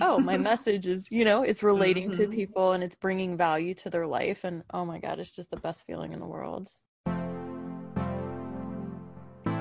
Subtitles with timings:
[0.00, 2.22] oh, my message is, you know, it's relating mm-hmm.
[2.22, 4.44] to people and it's bringing value to their life.
[4.44, 6.70] And oh my God, it's just the best feeling in the world.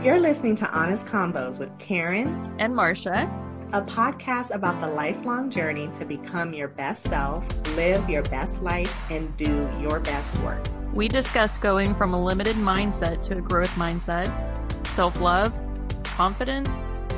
[0.04, 3.29] You're listening to Honest Convos with Karen and Marsha,
[3.71, 7.46] a podcast about the lifelong journey to become your best self,
[7.76, 10.66] live your best life, and do your best work.
[10.94, 14.28] We discuss going from a limited mindset to a growth mindset,
[14.88, 15.54] self love,
[16.04, 16.70] confidence,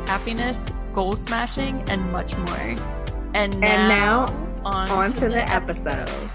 [0.05, 3.02] happiness, goal smashing, and much more.
[3.35, 5.87] And now, and now on, on to, to, the, episode.
[5.87, 6.29] episode.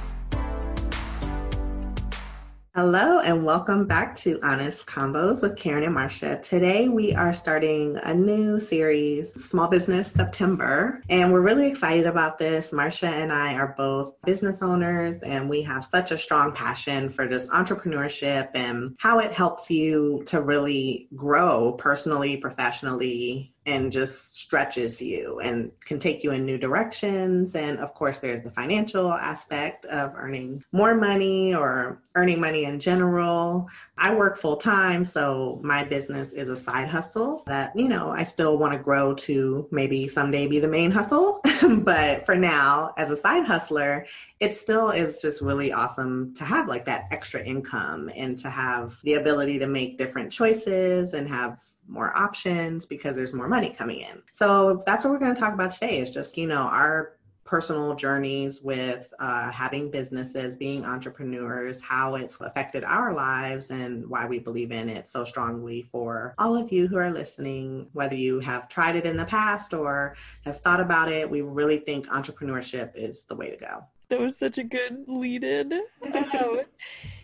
[2.75, 6.41] Hello and welcome back to Honest Convos with Karen and Marsha.
[6.43, 12.39] Today we are starting a new series, Small Business September, and we're really excited about
[12.39, 12.73] this.
[12.73, 17.27] Marsha and I are both business owners and we have such a strong passion for
[17.27, 25.01] just entrepreneurship and how it helps you to really grow personally, professionally, and just stretches
[25.01, 27.55] you and can take you in new directions.
[27.55, 32.81] And of course, there's the financial aspect of earning more money or earning money in
[32.81, 33.69] general.
[33.99, 38.23] I work full time, so my business is a side hustle that, you know, I
[38.23, 41.43] still want to grow to maybe someday be the main hustle.
[41.81, 44.07] but for now, as a side hustler,
[44.41, 48.97] it still is just really awesome to have like that extra income and to have
[49.03, 51.59] the ability to make different choices and have
[51.89, 54.23] more options because there's more money coming in.
[54.33, 57.95] So that's what we're going to talk about today is just, you know, our personal
[57.95, 64.39] journeys with uh, having businesses, being entrepreneurs, how it's affected our lives, and why we
[64.39, 68.69] believe in it so strongly for all of you who are listening, whether you have
[68.69, 70.15] tried it in the past or
[70.45, 71.29] have thought about it.
[71.29, 73.83] We really think entrepreneurship is the way to go.
[74.11, 75.73] That was such a good lead in.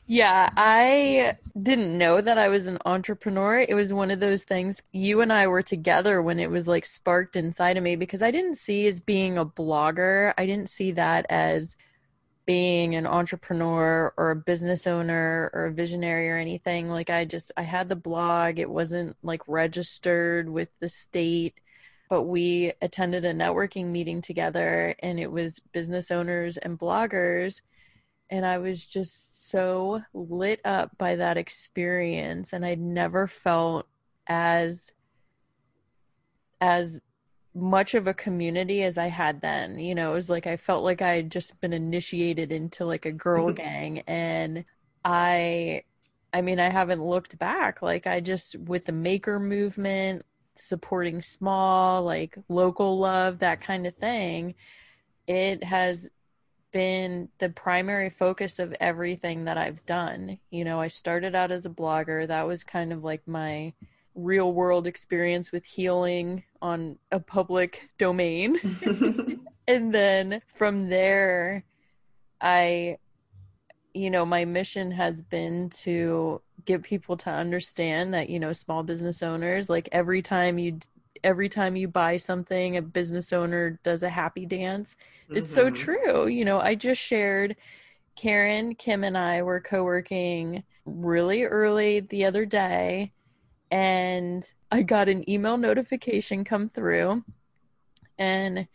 [0.06, 3.60] Yeah, I didn't know that I was an entrepreneur.
[3.60, 6.84] It was one of those things you and I were together when it was like
[6.84, 10.34] sparked inside of me because I didn't see as being a blogger.
[10.36, 11.74] I didn't see that as
[12.46, 16.90] being an entrepreneur or a business owner or a visionary or anything.
[16.90, 18.58] Like I just I had the blog.
[18.58, 21.54] It wasn't like registered with the state,
[22.10, 27.60] but we attended a networking meeting together and it was business owners and bloggers
[28.30, 33.86] and I was just so lit up by that experience and I'd never felt
[34.26, 34.92] as
[36.60, 37.00] as
[37.54, 39.78] much of a community as I had then.
[39.78, 43.06] You know, it was like I felt like I had just been initiated into like
[43.06, 43.56] a girl mm-hmm.
[43.56, 44.64] gang and
[45.04, 45.84] I
[46.32, 47.80] I mean, I haven't looked back.
[47.80, 50.24] Like I just with the maker movement,
[50.56, 54.54] supporting small, like local love, that kind of thing,
[55.26, 56.10] it has
[56.74, 60.40] been the primary focus of everything that I've done.
[60.50, 62.26] You know, I started out as a blogger.
[62.26, 63.74] That was kind of like my
[64.16, 68.58] real world experience with healing on a public domain.
[69.68, 71.62] and then from there,
[72.40, 72.98] I,
[73.94, 78.82] you know, my mission has been to get people to understand that, you know, small
[78.82, 80.80] business owners, like every time you
[81.24, 84.96] every time you buy something, a business owner does a happy dance.
[85.24, 85.38] Mm-hmm.
[85.38, 85.74] It's so mm-hmm.
[85.74, 86.26] true.
[86.28, 87.56] You know, I just shared
[88.14, 93.12] Karen, Kim, and I were co working really early the other day,
[93.70, 97.24] and I got an email notification come through,
[98.18, 98.68] and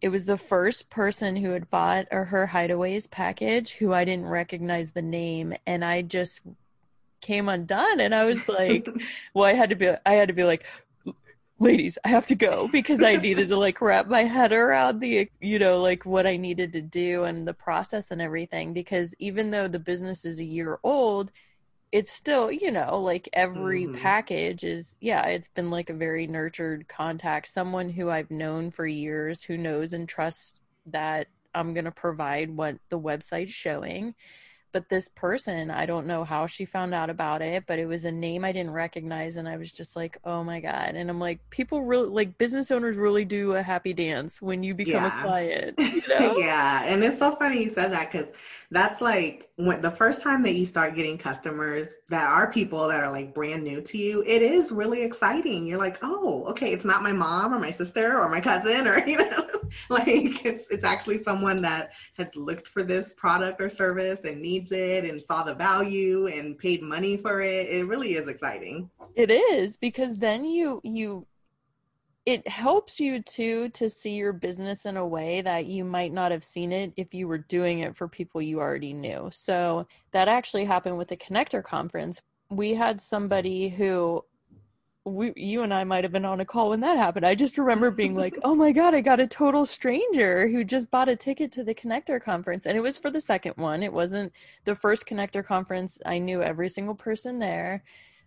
[0.00, 4.28] it was the first person who had bought a her hideaways package who I didn't
[4.28, 6.40] recognize the name, and I just
[7.20, 8.88] came undone and I was like
[9.34, 10.64] well I had to be I had to be like
[11.58, 15.30] ladies, I have to go because I needed to like wrap my head around the,
[15.40, 18.72] you know, like what I needed to do and the process and everything.
[18.72, 21.30] Because even though the business is a year old,
[21.90, 23.98] it's still, you know, like every mm-hmm.
[23.98, 28.86] package is, yeah, it's been like a very nurtured contact, someone who I've known for
[28.86, 30.54] years who knows and trusts
[30.86, 34.14] that I'm going to provide what the website's showing
[34.72, 38.04] but this person i don't know how she found out about it but it was
[38.04, 41.18] a name i didn't recognize and i was just like oh my god and i'm
[41.18, 45.20] like people really like business owners really do a happy dance when you become yeah.
[45.20, 46.36] a client you know?
[46.38, 48.28] yeah and it's so funny you said that because
[48.70, 53.02] that's like when the first time that you start getting customers that are people that
[53.02, 56.84] are like brand new to you it is really exciting you're like oh okay it's
[56.84, 59.46] not my mom or my sister or my cousin or you know
[59.88, 64.72] like it's it's actually someone that has looked for this product or service and needs
[64.72, 67.68] it and saw the value and paid money for it.
[67.68, 68.90] It really is exciting.
[69.14, 71.26] It is because then you you
[72.26, 76.30] it helps you too to see your business in a way that you might not
[76.30, 79.30] have seen it if you were doing it for people you already knew.
[79.32, 82.20] So that actually happened with the connector conference.
[82.50, 84.22] We had somebody who
[85.08, 87.26] we, you and I might have been on a call when that happened.
[87.26, 90.90] I just remember being like, "Oh my god, I got a total stranger who just
[90.90, 93.82] bought a ticket to the Connector conference." And it was for the second one.
[93.82, 94.32] It wasn't
[94.64, 95.98] the first Connector conference.
[96.06, 97.82] I knew every single person there.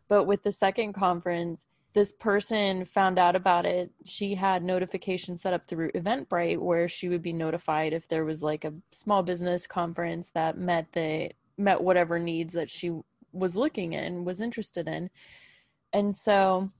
[0.07, 3.91] But with the second conference, this person found out about it.
[4.05, 8.41] She had notifications set up through Eventbrite where she would be notified if there was
[8.41, 12.91] like a small business conference that met the met whatever needs that she
[13.33, 15.09] was looking in, was interested in.
[15.93, 16.71] And so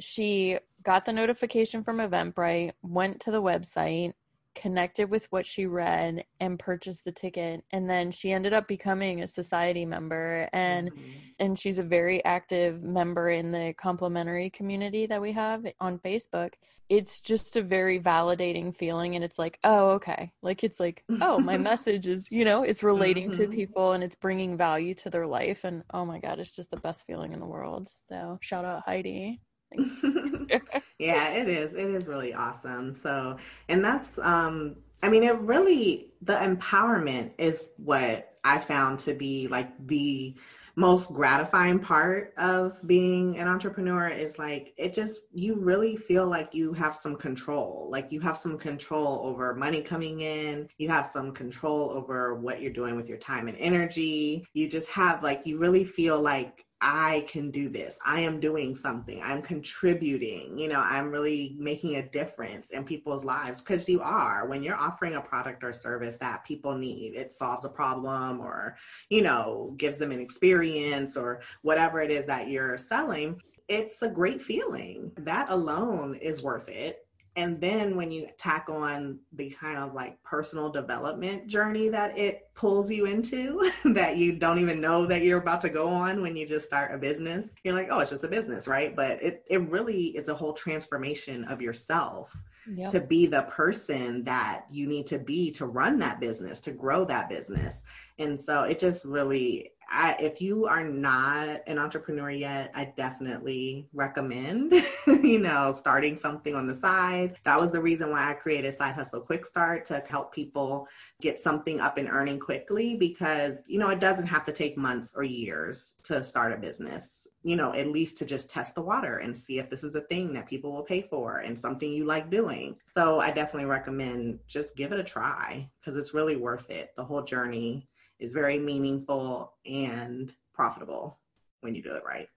[0.00, 4.12] she got the notification from Eventbrite, went to the website,
[4.58, 9.22] connected with what she read and purchased the ticket and then she ended up becoming
[9.22, 11.10] a society member and mm-hmm.
[11.38, 16.54] and she's a very active member in the complimentary community that we have on Facebook
[16.88, 21.38] it's just a very validating feeling and it's like oh okay like it's like oh
[21.38, 23.42] my message is you know it's relating mm-hmm.
[23.42, 26.72] to people and it's bringing value to their life and oh my god it's just
[26.72, 29.40] the best feeling in the world so shout out Heidi
[30.98, 31.74] yeah, it is.
[31.74, 32.92] It is really awesome.
[32.92, 33.36] So,
[33.68, 39.46] and that's, um, I mean, it really, the empowerment is what I found to be
[39.48, 40.34] like the
[40.78, 46.54] most gratifying part of being an entrepreneur is like it just you really feel like
[46.54, 51.04] you have some control like you have some control over money coming in you have
[51.04, 55.44] some control over what you're doing with your time and energy you just have like
[55.44, 57.98] you really feel like I can do this.
[58.04, 59.20] I am doing something.
[59.22, 60.56] I'm contributing.
[60.56, 64.46] You know, I'm really making a difference in people's lives because you are.
[64.46, 68.76] When you're offering a product or service that people need, it solves a problem or,
[69.10, 73.40] you know, gives them an experience or whatever it is that you're selling.
[73.66, 75.10] It's a great feeling.
[75.16, 80.22] That alone is worth it and then when you tack on the kind of like
[80.22, 85.38] personal development journey that it pulls you into that you don't even know that you're
[85.38, 88.24] about to go on when you just start a business, you're like, oh, it's just
[88.24, 88.96] a business, right?
[88.96, 92.36] But it, it really is a whole transformation of yourself
[92.74, 92.90] yep.
[92.90, 97.04] to be the person that you need to be to run that business, to grow
[97.04, 97.82] that business.
[98.18, 103.88] And so it just really I, if you are not an entrepreneur yet, I definitely
[103.94, 104.74] recommend,
[105.06, 107.36] you know, starting something on the side.
[107.44, 110.86] That was the reason why I created Side Hustle Quick Start to help people
[111.22, 115.14] get something up and earning quickly because, you know, it doesn't have to take months
[115.16, 119.18] or years to start a business, you know, at least to just test the water
[119.18, 122.04] and see if this is a thing that people will pay for and something you
[122.04, 122.76] like doing.
[122.92, 126.90] So I definitely recommend just give it a try because it's really worth it.
[126.94, 127.88] The whole journey
[128.18, 131.18] is very meaningful and profitable
[131.60, 132.28] when you do it right.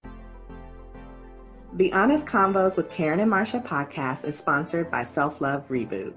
[1.73, 6.13] The Honest Convos with Karen and Marsha podcast is sponsored by Self Love Reboot.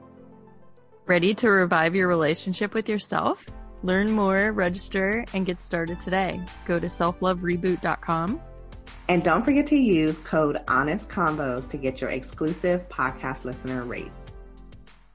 [1.06, 3.46] Ready to revive your relationship with yourself?
[3.82, 6.40] Learn more, register, and get started today.
[6.64, 8.40] Go to selflovereboot.com.
[9.08, 14.12] And don't forget to use code Honest Convos to get your exclusive podcast listener rate.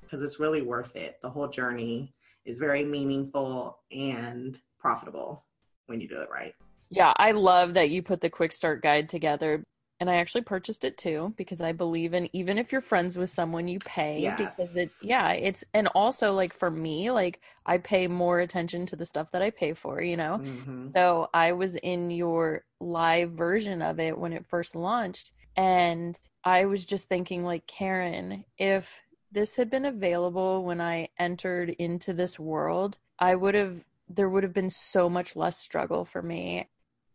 [0.01, 1.17] Because it's really worth it.
[1.21, 2.13] The whole journey
[2.49, 5.45] is very meaningful and profitable
[5.85, 6.55] when you do it right.
[6.89, 9.63] Yeah, I love that you put the quick start guide together.
[10.01, 13.29] And I actually purchased it too because I believe in even if you're friends with
[13.29, 14.37] someone, you pay yes.
[14.37, 18.95] because it, yeah, it's, and also like for me, like I pay more attention to
[18.95, 20.39] the stuff that I pay for, you know?
[20.41, 20.87] Mm-hmm.
[20.95, 25.31] So I was in your live version of it when it first launched.
[25.57, 29.01] And I was just thinking, like, Karen, if
[29.31, 34.43] this had been available when I entered into this world, I would have, there would
[34.43, 36.67] have been so much less struggle for me.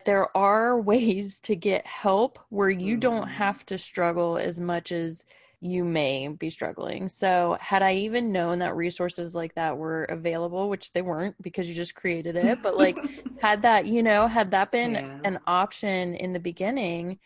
[0.05, 3.01] There are ways to get help where you mm-hmm.
[3.01, 5.25] don't have to struggle as much as
[5.61, 7.09] you may be struggling.
[7.09, 11.67] So, had I even known that resources like that were available, which they weren't because
[11.67, 12.99] you just created it, but like,
[13.41, 15.19] had that, you know, had that been yeah.
[15.25, 17.19] an option in the beginning,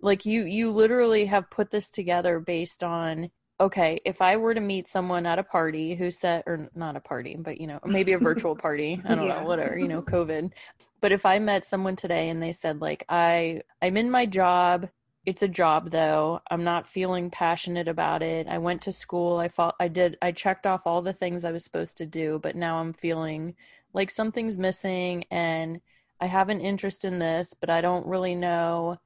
[0.00, 4.60] like you you literally have put this together based on okay, if I were to
[4.60, 8.12] meet someone at a party who said, or not a party, but you know, maybe
[8.12, 9.40] a virtual party, I don't yeah.
[9.40, 10.52] know, whatever, you know, COVID.
[11.00, 14.88] But if I met someone today and they said, like, I, I'm in my job,
[15.26, 18.46] it's a job though, I'm not feeling passionate about it.
[18.48, 21.52] I went to school, I fought, I did, I checked off all the things I
[21.52, 23.54] was supposed to do, but now I'm feeling
[23.92, 25.80] like something's missing and
[26.20, 28.98] I have an interest in this, but I don't really know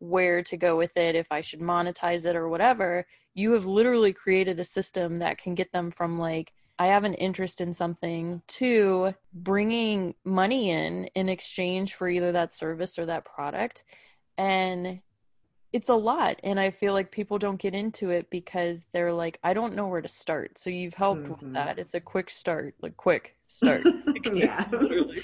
[0.00, 4.12] where to go with it, if I should monetize it or whatever, you have literally
[4.12, 8.42] created a system that can get them from like, I have an interest in something
[8.48, 13.84] to bringing money in in exchange for either that service or that product.
[14.38, 15.00] And
[15.72, 16.40] it's a lot.
[16.42, 19.86] And I feel like people don't get into it because they're like, I don't know
[19.86, 20.58] where to start.
[20.58, 21.44] So you've helped mm-hmm.
[21.44, 21.78] with that.
[21.78, 23.82] It's a quick start, like quick start.
[24.32, 24.66] yeah.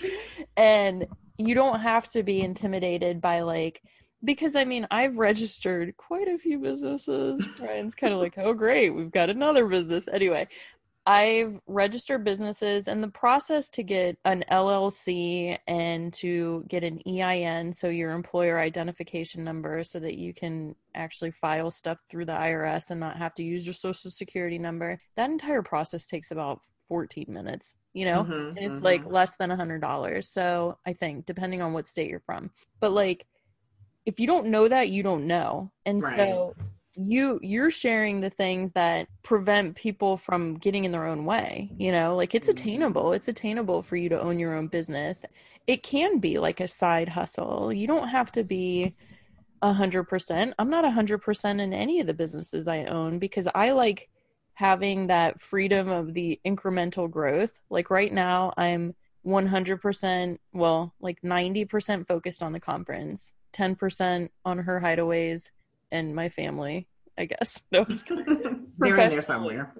[0.56, 1.06] and
[1.38, 3.82] you don't have to be intimidated by like,
[4.24, 7.44] because I mean, I've registered quite a few businesses.
[7.60, 10.06] Ryan's kind of like, oh, great, we've got another business.
[10.12, 10.48] Anyway,
[11.06, 17.72] I've registered businesses and the process to get an LLC and to get an EIN,
[17.72, 22.90] so your employer identification number, so that you can actually file stuff through the IRS
[22.90, 25.00] and not have to use your social security number.
[25.14, 28.84] That entire process takes about 14 minutes, you know, mm-hmm, and it's mm-hmm.
[28.84, 30.28] like less than a hundred dollars.
[30.28, 33.26] So I think depending on what state you're from, but like
[34.06, 35.72] if you don't know that, you don't know.
[35.84, 36.16] And right.
[36.16, 36.54] so
[36.94, 41.92] you you're sharing the things that prevent people from getting in their own way you
[41.92, 42.16] know?
[42.16, 42.58] Like it's mm-hmm.
[42.58, 43.12] attainable.
[43.12, 45.24] It's attainable for you to own your own business.
[45.66, 47.72] It can be like a side hustle.
[47.72, 48.94] You don't have to be
[49.60, 50.54] a hundred percent.
[50.58, 54.08] I'm not a hundred percent in any of the businesses i own because i like
[54.54, 57.60] having that freedom of the incremental growth.
[57.68, 58.94] Like right now i'm
[59.26, 65.50] 100% well like 90% focused on the conference 10% on her hideaways
[65.90, 67.62] and my family, I guess.
[67.72, 67.84] No,
[68.78, 69.72] they're in there somewhere.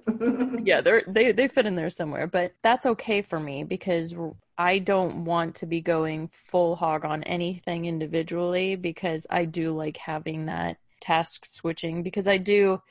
[0.63, 4.15] yeah, they're they they fit in there somewhere, but that's okay for me because
[4.57, 9.97] I don't want to be going full hog on anything individually because I do like
[9.97, 12.81] having that task switching because I do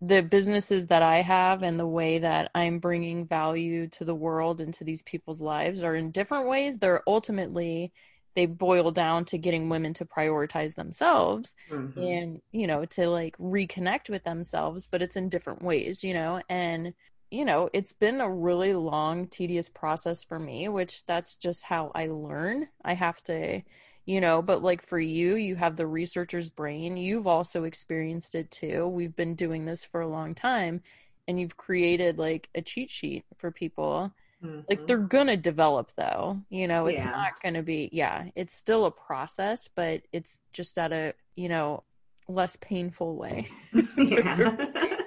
[0.00, 4.60] the businesses that I have and the way that I'm bringing value to the world
[4.62, 6.78] and to these people's lives are in different ways.
[6.78, 7.92] They're ultimately
[8.34, 12.00] they boil down to getting women to prioritize themselves mm-hmm.
[12.00, 16.40] and you know to like reconnect with themselves but it's in different ways you know?
[16.48, 16.94] And
[17.30, 21.92] you know it's been a really long tedious process for me which that's just how
[21.94, 22.68] i learn.
[22.84, 23.62] I have to
[24.06, 26.96] you know but like for you you have the researcher's brain.
[26.96, 28.88] You've also experienced it too.
[28.88, 30.82] We've been doing this for a long time
[31.28, 34.12] and you've created like a cheat sheet for people
[34.44, 34.60] Mm-hmm.
[34.68, 36.40] Like they're gonna develop though.
[36.48, 37.10] You know, it's yeah.
[37.10, 41.84] not gonna be yeah, it's still a process, but it's just at a, you know,
[42.28, 43.48] less painful way.
[43.96, 44.96] yeah.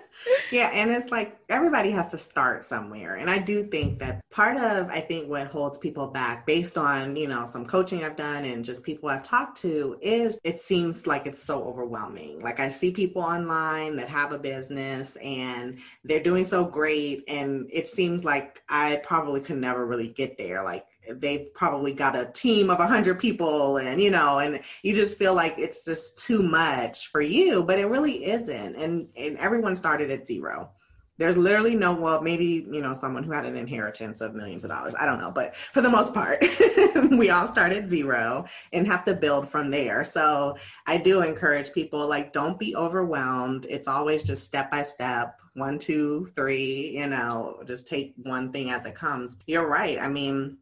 [0.51, 3.15] yeah, and it's like everybody has to start somewhere.
[3.15, 7.15] And I do think that part of I think what holds people back based on,
[7.15, 11.07] you know, some coaching I've done and just people I've talked to is it seems
[11.07, 12.41] like it's so overwhelming.
[12.41, 17.69] Like I see people online that have a business and they're doing so great and
[17.71, 20.63] it seems like I probably could never really get there.
[20.63, 25.17] Like they've probably got a team of 100 people and you know and you just
[25.17, 28.75] feel like it's just too much for you but it really isn't.
[28.75, 30.71] And and everyone started at zero.
[31.17, 34.71] There's literally no well maybe you know someone who had an inheritance of millions of
[34.71, 34.95] dollars.
[34.97, 35.31] I don't know.
[35.31, 36.43] But for the most part
[37.11, 40.03] we all start at zero and have to build from there.
[40.03, 40.57] So
[40.87, 43.65] i do encourage people like don't be overwhelmed.
[43.69, 45.39] It's always just step by step.
[45.53, 49.37] One two three you know just take one thing as it comes.
[49.45, 49.99] You're right.
[49.99, 50.57] I mean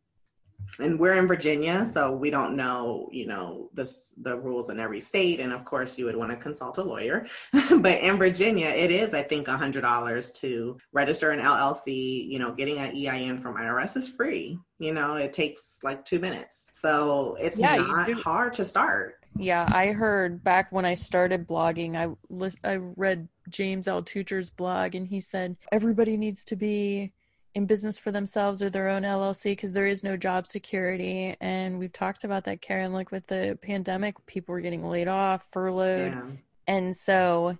[0.79, 5.01] and we're in Virginia, so we don't know, you know, the the rules in every
[5.01, 5.39] state.
[5.39, 7.25] And of course, you would want to consult a lawyer.
[7.53, 12.27] but in Virginia, it is, I think, a hundred dollars to register an LLC.
[12.27, 14.57] You know, getting an EIN from IRS is free.
[14.79, 19.15] You know, it takes like two minutes, so it's yeah, not hard to start.
[19.37, 24.03] Yeah, I heard back when I started blogging, I list, I read James L.
[24.03, 27.13] Altucher's blog, and he said everybody needs to be
[27.53, 31.35] in business for themselves or their own LLC because there is no job security.
[31.41, 35.45] And we've talked about that, Karen, like with the pandemic, people were getting laid off,
[35.51, 36.13] furloughed.
[36.13, 36.23] Yeah.
[36.67, 37.57] And so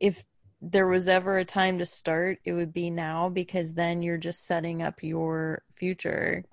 [0.00, 0.24] if
[0.60, 4.46] there was ever a time to start, it would be now because then you're just
[4.46, 6.44] setting up your future.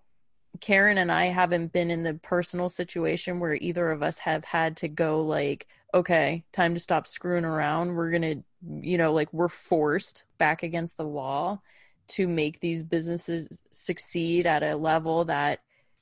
[0.60, 4.78] Karen and I haven't been in the personal situation where either of us have had
[4.78, 7.96] to go like, okay, time to stop screwing around.
[7.96, 8.44] We're going to,
[8.88, 11.64] you know, like we're forced back against the wall
[12.10, 15.60] to make these businesses succeed at a level that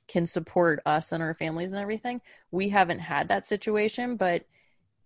[0.08, 2.20] can support us and our families and everything.
[2.50, 4.44] We haven't had that situation, but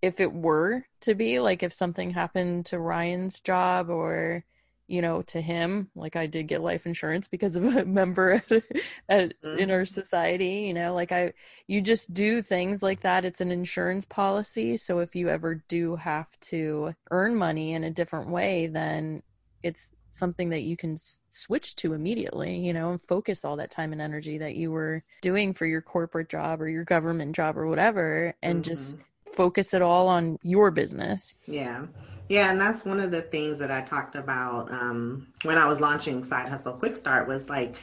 [0.03, 4.45] if it were to be like if something happened to Ryan's job or
[4.89, 8.63] you know to him like I did get life insurance because of a member at,
[9.09, 9.59] at mm-hmm.
[9.59, 11.33] in our society you know like I
[11.67, 15.97] you just do things like that it's an insurance policy so if you ever do
[15.97, 19.23] have to earn money in a different way then
[19.63, 20.97] it's something that you can
[21.31, 25.05] switch to immediately, you know, and focus all that time and energy that you were
[25.23, 28.71] doing for your corporate job or your government job or whatever and mm-hmm.
[28.71, 28.97] just
[29.35, 31.35] focus it all on your business.
[31.47, 31.87] Yeah.
[32.29, 35.81] Yeah, and that's one of the things that I talked about um, when I was
[35.81, 37.77] launching Side Hustle Quick Start was like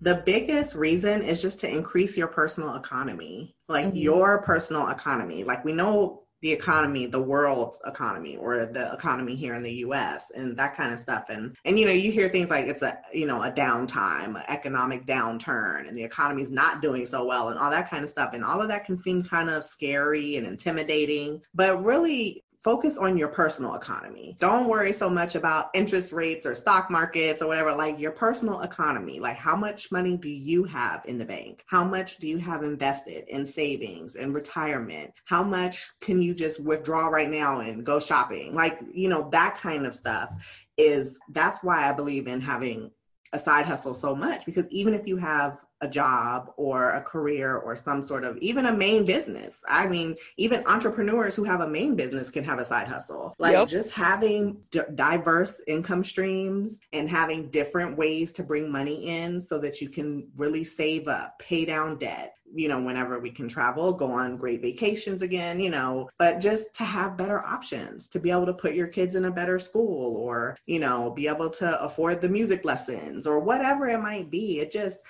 [0.00, 3.96] the biggest reason is just to increase your personal economy, like mm-hmm.
[3.96, 5.44] your personal economy.
[5.44, 10.30] Like we know the economy, the world's economy or the economy here in the US
[10.30, 11.30] and that kind of stuff.
[11.30, 15.06] And and you know, you hear things like it's a you know, a downtime, economic
[15.06, 18.34] downturn, and the economy's not doing so well and all that kind of stuff.
[18.34, 21.40] And all of that can seem kind of scary and intimidating.
[21.54, 24.38] But really focus on your personal economy.
[24.40, 28.62] Don't worry so much about interest rates or stock markets or whatever, like your personal
[28.62, 29.20] economy.
[29.20, 31.62] Like, how much money do you have in the bank?
[31.66, 35.12] How much do you have invested in savings and retirement?
[35.26, 38.54] How much can you just withdraw right now and go shopping?
[38.54, 40.30] Like, you know, that kind of stuff
[40.78, 42.90] is that's why I believe in having
[43.34, 47.56] a side hustle so much because even if you have a job or a career
[47.56, 49.62] or some sort of even a main business.
[49.68, 53.34] I mean, even entrepreneurs who have a main business can have a side hustle.
[53.38, 53.68] Like yep.
[53.68, 59.58] just having d- diverse income streams and having different ways to bring money in so
[59.58, 63.92] that you can really save up, pay down debt, you know, whenever we can travel,
[63.92, 68.30] go on great vacations again, you know, but just to have better options, to be
[68.30, 71.82] able to put your kids in a better school or, you know, be able to
[71.82, 74.60] afford the music lessons or whatever it might be.
[74.60, 75.02] It just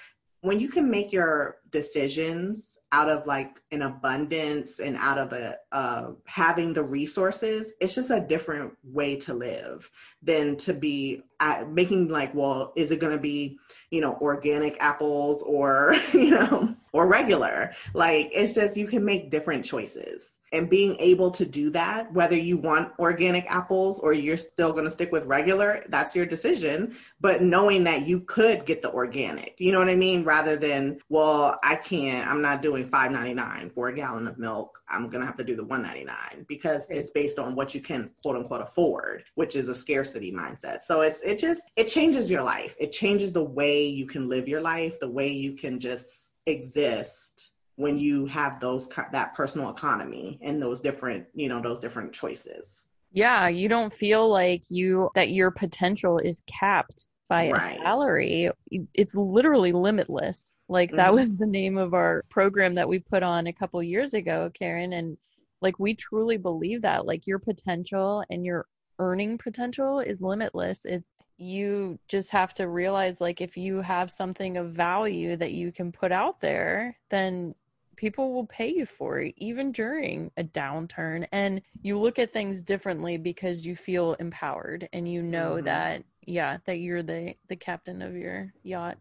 [0.45, 5.57] when you can make your decisions out of like an abundance and out of a
[5.73, 9.91] uh, having the resources it's just a different way to live
[10.23, 13.59] than to be at, making like well is it going to be
[13.91, 17.73] you know organic apples or you know or regular.
[17.93, 20.31] Like it's just you can make different choices.
[20.53, 24.85] And being able to do that whether you want organic apples or you're still going
[24.85, 26.95] to stick with regular that's your decision.
[27.21, 30.23] But knowing that you could get the organic you know what i mean?
[30.23, 34.81] Rather than well i can't i'm not doing 5.99 for a gallon of milk.
[34.89, 38.13] I'm going to have to do the 1.99 because it's based on what you can
[38.23, 40.83] quote unquote afford which is a scarcity mindset.
[40.83, 42.77] So it's it just it changes your life.
[42.79, 47.53] It changes the way you can live your life the way you can just exist
[47.77, 52.89] when you have those that personal economy and those different you know those different choices.
[53.13, 57.79] Yeah you don't feel like you that your potential is capped by right.
[57.79, 58.51] a salary
[58.95, 60.55] it's literally limitless.
[60.69, 60.99] Like mm-hmm.
[60.99, 64.51] that was the name of our program that we put on a couple years ago
[64.55, 65.17] karen and
[65.65, 67.07] like we truly believe that.
[67.07, 68.67] Like your potential and your
[69.01, 70.85] earning potential is limitless.
[70.85, 75.73] It's you just have to realize like if you have something of value that you
[75.73, 77.55] can put out there then
[77.97, 82.63] people will pay you for it even during a downturn and you look at things
[82.63, 85.67] differently because you feel empowered and you know mm-hmm.
[85.67, 88.99] that yeah that you're the the captain of your yacht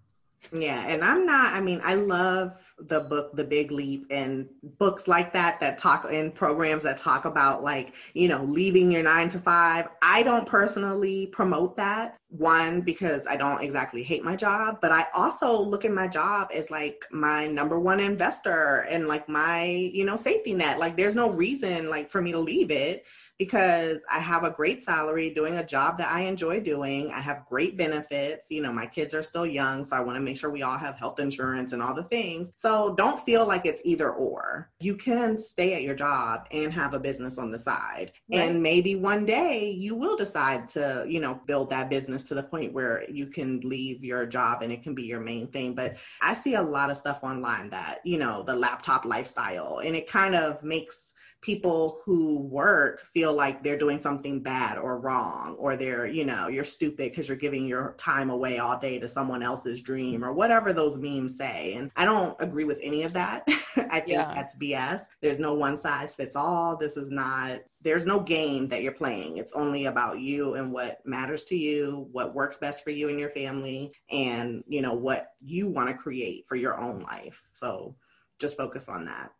[0.52, 5.08] yeah, and I'm not, I mean, I love the book, The Big Leap, and books
[5.08, 9.30] like that that talk in programs that talk about like, you know, leaving your nine
[9.30, 9.88] to five.
[10.02, 12.18] I don't personally promote that.
[12.30, 16.50] One, because I don't exactly hate my job, but I also look at my job
[16.52, 20.80] as like my number one investor and like my, you know, safety net.
[20.80, 23.06] Like, there's no reason like for me to leave it
[23.39, 27.12] because I have a great salary doing a job that I enjoy doing.
[27.12, 28.50] I have great benefits.
[28.50, 30.78] You know, my kids are still young, so I want to make sure we all
[30.78, 32.52] have health insurance and all the things.
[32.56, 34.69] So don't feel like it's either or.
[34.80, 38.12] You can stay at your job and have a business on the side.
[38.32, 38.41] Right.
[38.41, 42.43] And maybe one day you will decide to, you know, build that business to the
[42.43, 45.74] point where you can leave your job and it can be your main thing.
[45.74, 49.96] But I see a lot of stuff online that, you know, the laptop lifestyle, and
[49.96, 51.13] it kind of makes
[51.44, 56.48] people who work feel like they're doing something bad or wrong or they're you know
[56.48, 60.32] you're stupid because you're giving your time away all day to someone else's dream or
[60.32, 61.74] whatever those memes say.
[61.74, 63.44] And i don't agree with any of that.
[63.76, 64.34] I think yeah.
[64.34, 66.78] that's bs there's no one size fits all.
[66.78, 69.38] This is not there's no game that you're playing.
[69.38, 73.20] It's only about you and what matters to you what works best for you and
[73.20, 77.46] your family and you know what you want to create for your own life.
[77.52, 77.96] So
[78.40, 79.32] just focus on that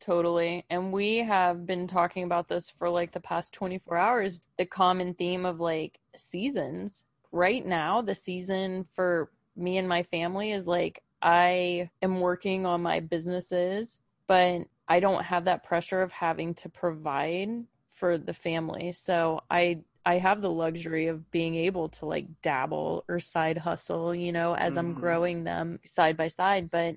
[0.00, 0.64] Totally.
[0.70, 4.40] And we have been talking about this for like the past 24 hours.
[4.56, 7.04] The common theme of like seasons.
[7.32, 12.82] Right now, the season for me and my family is like I am working on
[12.82, 18.92] my businesses, but I don't have that pressure of having to provide for the family.
[18.92, 24.14] So I I have the luxury of being able to like dabble or side hustle,
[24.14, 24.78] you know, as mm.
[24.78, 26.96] I'm growing them side by side, but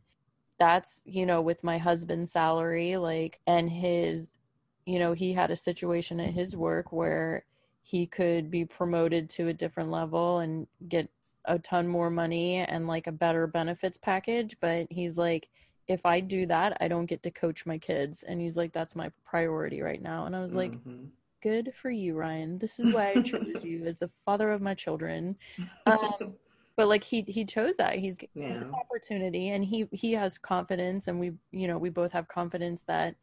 [0.58, 4.38] that's you know with my husband's salary like and his
[4.86, 7.46] you know he had a situation at his work where
[7.82, 11.10] he could be promoted to a different level and get
[11.46, 15.50] a ton more money and like a better benefits package but he's like
[15.88, 18.24] if i do that i don't get to coach my kids.
[18.24, 20.26] And he's like that's my priority right now.
[20.26, 21.06] And i was like mm-hmm.
[21.42, 22.58] good for you ryan.
[22.60, 25.38] This is why i chose you as the father of my children.
[25.86, 26.36] um,
[26.76, 28.58] but like he he chose that he's yeah.
[28.58, 32.84] this opportunity and he he has confidence and we you know we both have confidence
[32.88, 33.16] that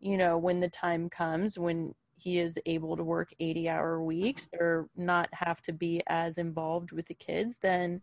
[0.00, 4.48] you know, when the time comes when he is able to work 80 hour weeks
[4.58, 8.00] or not have to be as involved with the kids, then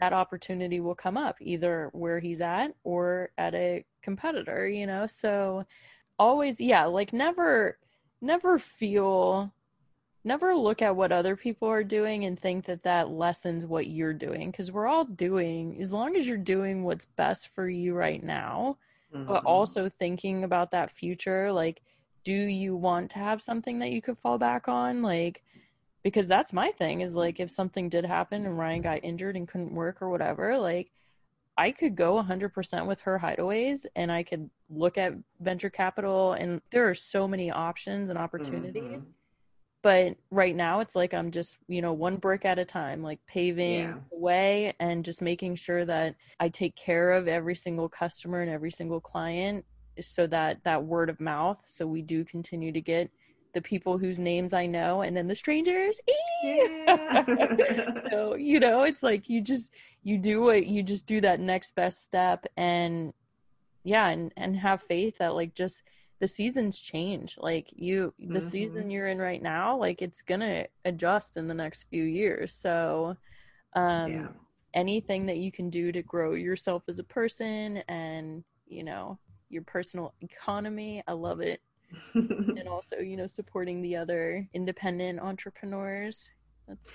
[0.00, 5.06] that opportunity will come up either where he's at or at a competitor, you know?
[5.06, 5.64] So
[6.18, 7.78] always, yeah, like never,
[8.20, 9.52] never feel,
[10.24, 14.12] never look at what other people are doing and think that that lessens what you're
[14.12, 18.22] doing because we're all doing, as long as you're doing what's best for you right
[18.22, 18.76] now,
[19.14, 19.26] mm-hmm.
[19.26, 21.80] but also thinking about that future, like,
[22.24, 25.02] do you want to have something that you could fall back on?
[25.02, 25.42] Like,
[26.02, 29.48] because that's my thing is like if something did happen and Ryan got injured and
[29.48, 30.90] couldn't work or whatever, like
[31.56, 36.62] I could go 100% with her hideaways and I could look at venture capital and
[36.70, 38.82] there are so many options and opportunities.
[38.82, 39.10] Mm-hmm.
[39.82, 43.20] But right now it's like I'm just, you know, one brick at a time, like
[43.26, 43.94] paving yeah.
[44.10, 48.50] the way and just making sure that I take care of every single customer and
[48.50, 49.64] every single client
[50.00, 53.10] so that that word of mouth so we do continue to get
[53.54, 56.00] the people whose names I know and then the strangers.
[56.42, 57.24] Yeah.
[58.10, 61.74] so, you know, it's like you just you do what you just do that next
[61.74, 63.12] best step and
[63.84, 65.82] yeah, and and have faith that like just
[66.20, 67.36] the seasons change.
[67.38, 68.48] Like you the mm-hmm.
[68.48, 72.52] season you're in right now, like it's going to adjust in the next few years.
[72.52, 73.16] So,
[73.74, 74.28] um yeah.
[74.74, 79.18] anything that you can do to grow yourself as a person and, you know,
[79.50, 81.62] your personal economy, I love it
[82.14, 86.28] and also you know supporting the other independent entrepreneurs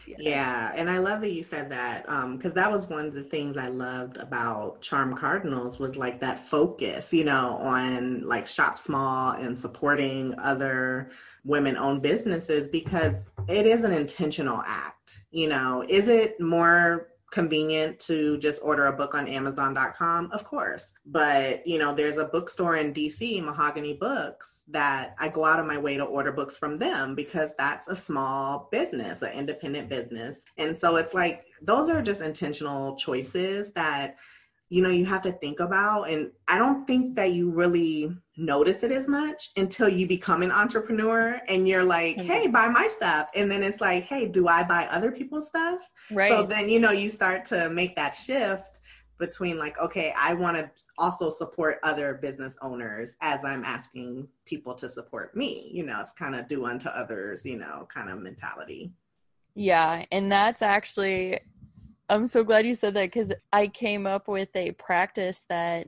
[0.05, 0.15] yeah.
[0.19, 0.71] yeah.
[0.75, 3.57] and I love that you said that because um, that was one of the things
[3.57, 9.31] I loved about Charm Cardinals was like that focus, you know, on like shop small
[9.31, 11.11] and supporting other
[11.43, 15.23] women-owned businesses because it is an intentional act.
[15.31, 20.93] You know, is it more convenient to just order a book on amazon.com of course.
[21.07, 25.65] But you know there's a bookstore in dc mahogany books that i go out of
[25.65, 30.43] my way to order books from them because that's a small business an independent business.
[30.57, 34.17] And so it's like those are just intentional choices that
[34.73, 38.81] you know you have to think about and i don't think that you really notice
[38.81, 43.29] it as much until you become an entrepreneur and you're like hey buy my stuff.
[43.35, 45.87] And then it's like hey do i buy other people's stuff?
[46.11, 46.31] Right.
[46.31, 48.79] so then you know you start to make that shift
[49.19, 54.73] between like okay i want to also support other business owners as i'm asking people
[54.73, 55.69] to support me.
[55.71, 58.91] You know it's kind of do unto others you know kind of mentality.
[59.53, 61.39] Yeah and that's actually
[62.13, 65.87] I'm so glad you said that because I came up with a practice that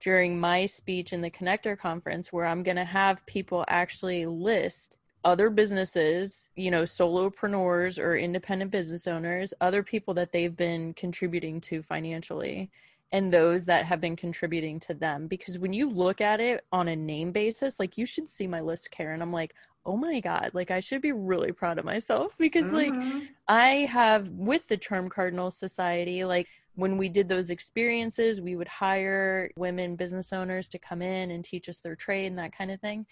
[0.00, 4.96] during my speech in the Connector Conference where I'm going to have people actually list
[5.22, 11.60] other businesses, you know, solopreneurs or independent business owners, other people that they've been contributing
[11.60, 12.68] to financially
[13.12, 15.28] and those that have been contributing to them.
[15.28, 18.60] Because when you look at it on a name basis like you should see my
[18.60, 19.22] list karen.
[19.22, 19.54] I'm like
[19.86, 23.10] oh my god like i should be really proud of myself because mm-hmm.
[23.18, 28.56] like i have with the charm cardinal society like when we did those experiences we
[28.56, 32.56] would hire women business owners to come in and teach us their trade and that
[32.56, 33.06] kind of thing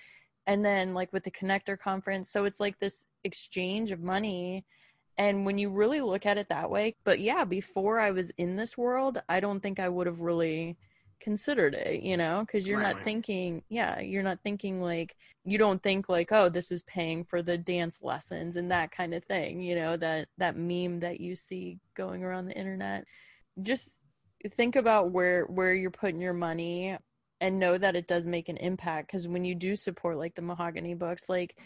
[0.46, 4.64] and then like with the connector conference so it's like this exchange of money
[5.16, 8.56] and when you really look at it that way but yeah before i was in
[8.56, 10.76] this world i don't think i would have really
[11.20, 12.94] considered it you know because you're right.
[12.94, 17.24] not thinking yeah you're not thinking like you don't think like oh this is paying
[17.24, 21.20] for the dance lessons and that kind of thing you know that that meme that
[21.20, 23.04] you see going around the internet
[23.62, 23.90] just
[24.54, 26.96] think about where where you're putting your money
[27.40, 30.42] and know that it does make an impact because when you do support like the
[30.42, 31.56] mahogany books like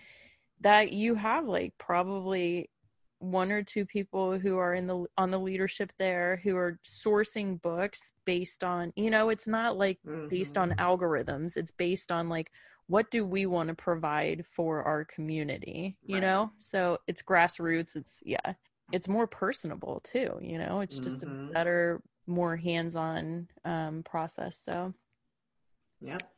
[0.61, 2.71] that you have like probably
[3.23, 7.61] one or two people who are in the on the leadership there who are sourcing
[7.63, 10.27] books based on you know it's not like mm-hmm.
[10.27, 10.81] based on mm-hmm.
[10.81, 12.51] algorithms it's based on like
[12.89, 16.23] what do we want to provide for our community you right.
[16.23, 18.55] know so it's grassroots it's yeah
[18.91, 21.49] it's more personable too you know it's just mm-hmm.
[21.49, 24.93] a better more hands-on um process so
[26.01, 26.32] yep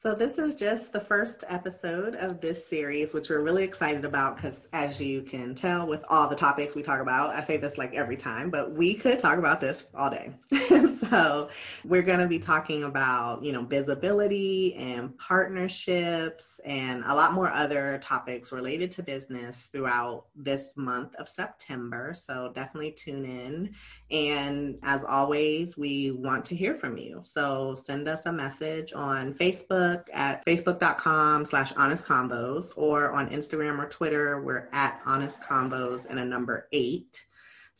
[0.00, 4.36] so, this is just the first episode of this series, which we're really excited about
[4.36, 7.78] because, as you can tell, with all the topics we talk about, I say this
[7.78, 10.32] like every time, but we could talk about this all day.
[11.10, 11.48] so,
[11.84, 17.50] we're going to be talking about, you know, visibility and partnerships and a lot more
[17.50, 22.12] other topics related to business throughout this month of September.
[22.14, 23.74] So, definitely tune in.
[24.10, 27.20] And as always, we want to hear from you.
[27.22, 33.78] So, send us a message on Facebook at facebook.com slash honest convos or on Instagram
[33.78, 37.26] or Twitter, we're at honest convos and a number eight.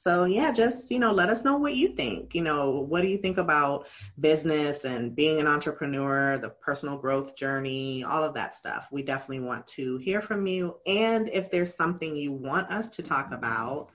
[0.00, 2.32] So, yeah, just, you know, let us know what you think.
[2.32, 3.88] You know, what do you think about
[4.20, 8.87] business and being an entrepreneur, the personal growth journey, all of that stuff?
[8.92, 10.76] We definitely want to hear from you.
[10.87, 13.88] And if there's something you want us to talk about,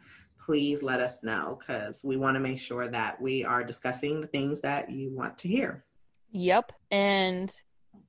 [0.45, 4.27] please let us know because we want to make sure that we are discussing the
[4.27, 5.85] things that you want to hear.
[6.33, 6.73] Yep.
[6.91, 7.55] And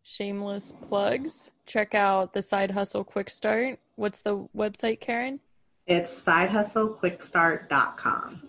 [0.02, 1.52] shameless plugs.
[1.64, 3.78] Check out the Side Hustle Quick Start.
[3.94, 5.38] What's the website, Karen?
[5.86, 8.48] It's sidehustlequickstart.com.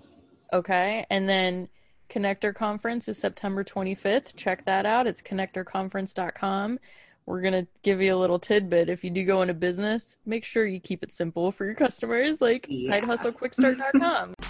[0.54, 1.06] Okay.
[1.10, 1.68] And then
[2.10, 4.36] Connector Conference is September 25th.
[4.36, 5.08] Check that out.
[5.08, 6.80] It's connectorconference.com.
[7.26, 8.88] We're going to give you a little tidbit.
[8.88, 12.40] If you do go into business, make sure you keep it simple for your customers,
[12.40, 13.02] like yeah.
[13.02, 14.36] sidehustlequickstart.com.